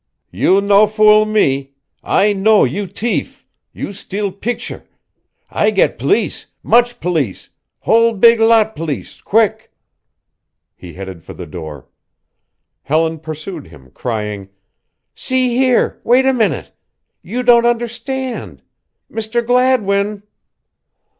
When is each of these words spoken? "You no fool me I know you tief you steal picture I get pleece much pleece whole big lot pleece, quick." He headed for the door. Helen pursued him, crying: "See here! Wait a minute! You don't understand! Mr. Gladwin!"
"You 0.31 0.61
no 0.61 0.87
fool 0.87 1.25
me 1.27 1.75
I 2.03 2.33
know 2.33 2.63
you 2.63 2.87
tief 2.87 3.45
you 3.71 3.93
steal 3.93 4.31
picture 4.31 4.87
I 5.51 5.69
get 5.69 5.99
pleece 5.99 6.47
much 6.63 6.99
pleece 6.99 7.51
whole 7.81 8.13
big 8.15 8.39
lot 8.39 8.75
pleece, 8.75 9.21
quick." 9.21 9.71
He 10.75 10.93
headed 10.93 11.23
for 11.23 11.35
the 11.35 11.45
door. 11.45 11.87
Helen 12.81 13.19
pursued 13.19 13.67
him, 13.67 13.91
crying: 13.91 14.49
"See 15.13 15.55
here! 15.55 16.01
Wait 16.03 16.25
a 16.25 16.33
minute! 16.33 16.71
You 17.21 17.43
don't 17.43 17.67
understand! 17.67 18.63
Mr. 19.11 19.45
Gladwin!" 19.45 20.23